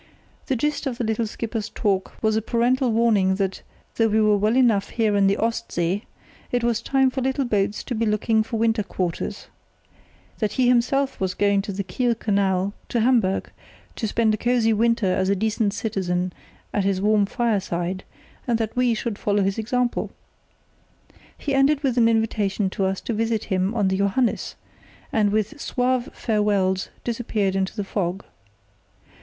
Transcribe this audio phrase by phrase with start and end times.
[0.47, 3.61] The gist of the little skipper's talk was a parental warning that,
[3.97, 6.05] though we were well enough here in the "Ost See",
[6.51, 9.45] it was time for little boats to be looking for winter quarters.
[10.39, 13.51] That he himself was going by the Kiel Canal to Hamburg
[13.97, 16.33] to spend a cosy winter as a decent citizen
[16.73, 18.03] at his warm fireside,
[18.47, 20.09] and that we should follow his example.
[21.37, 24.55] He ended with an invitation to us to visit him on the Johannes,
[25.13, 28.25] and with suave farewells disappeared into the fog.